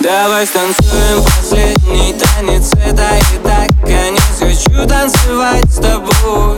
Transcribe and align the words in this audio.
Давай 0.00 0.46
станцуем 0.46 1.22
последний 1.22 2.14
танец. 2.14 2.72
Это 2.72 3.18
и 3.18 3.38
так 3.44 3.68
конец. 3.82 4.22
Хочу 4.38 4.88
танцевать 4.88 5.70
с 5.70 5.76
тобой. 5.76 6.56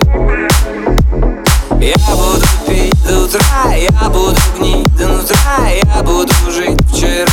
Я 1.81 1.97
буду 2.15 2.47
пить 2.65 2.95
до 3.05 3.25
утра 3.25 3.75
Я 3.75 4.09
буду 4.09 4.37
гнить 4.57 4.97
до 4.97 5.09
нутра 5.09 5.69
Я 5.69 6.03
буду 6.05 6.33
жить 6.49 6.79
вчера 6.93 7.27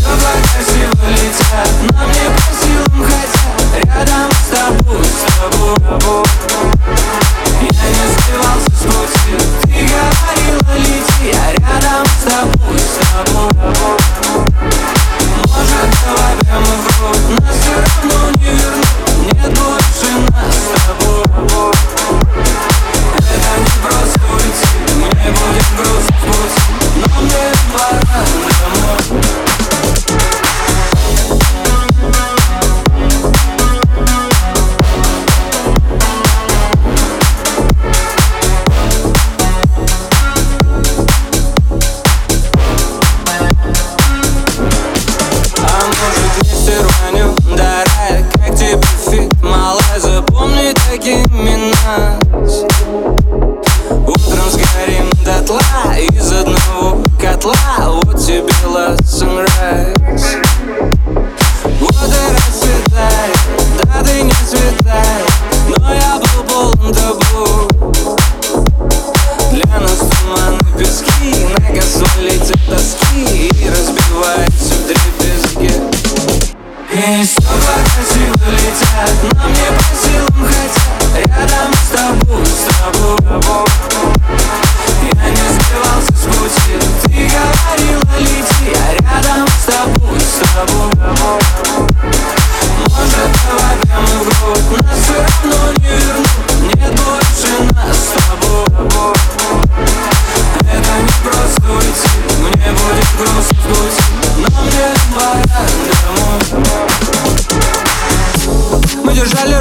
Стекла 0.00 0.32
красиво 0.54 1.06
летят 1.10 1.70
Нам 1.92 2.08
не 2.08 2.26
по 2.34 2.48
силам 2.60 3.04
хотя 3.04 3.48
Рядом 3.76 4.30
с 4.30 4.34
тобой, 4.56 5.04
с 5.04 5.08
тобой 5.36 6.24
Я 7.60 7.88
не 7.88 8.06
сбивался 8.12 8.70
с 8.70 8.89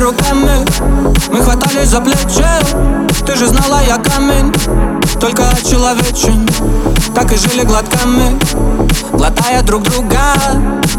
руками. 0.10 0.66
Мы 1.32 1.42
хватались 1.42 1.90
за 1.90 2.02
плечи. 2.02 2.46
Ты 3.26 3.36
же 3.36 3.48
знала, 3.48 3.82
я 3.88 3.98
камень. 3.98 4.52
Только 5.20 5.44
человечен 5.64 6.48
Так 7.14 7.32
и 7.32 7.38
жили 7.38 7.64
глотками. 7.64 8.40
Глотая 9.14 9.62
друг 9.62 9.84
друга. 9.84 10.34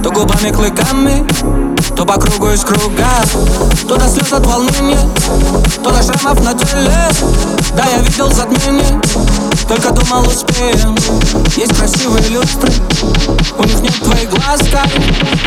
То 0.02 0.10
губами 0.10 0.50
клыками. 0.50 1.26
То 1.96 2.04
по 2.04 2.14
кругу 2.20 2.50
из 2.50 2.64
круга. 2.64 3.08
То 3.88 3.96
до 3.96 4.08
слез 4.08 4.32
от 4.32 4.46
волнения. 4.46 5.00
То 5.82 5.90
до 5.90 6.02
шрамов 6.02 6.44
на 6.44 6.54
теле. 6.54 7.08
Да, 7.74 7.84
я 7.84 8.02
видел 8.02 8.30
затмение. 8.30 9.00
Только 9.66 9.90
думал 9.92 10.26
успеем. 10.26 10.94
Есть 11.56 11.76
красивые 11.76 12.28
люстры. 12.28 12.72
У 13.58 13.64
них 13.64 13.80
нет 13.80 14.00
твоих 14.02 14.30
глаз, 14.30 14.60
как 14.72 14.88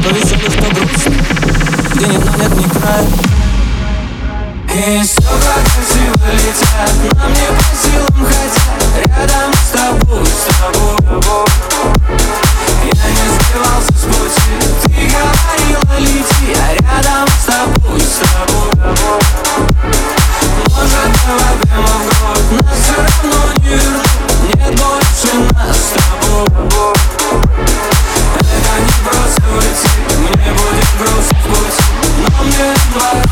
То 0.03 0.09
веселых, 0.09 0.53
то 0.53 0.75
грустных 0.75 1.93
Где 1.95 2.05
нет, 2.07 2.21
но 2.25 2.43
нет 2.43 2.57
ни 2.57 2.69
края 2.69 3.07
и 4.73 5.03
стекла 5.03 5.53
красиво 5.75 6.15
летят 6.33 7.17
Нам 7.17 7.31
не 7.33 7.47
по 7.57 7.63
силам 7.75 8.12
goodbye. 32.63 33.23